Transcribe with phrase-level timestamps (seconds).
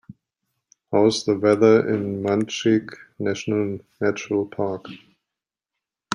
[0.91, 4.87] How's the weather in Munchique National Natural Park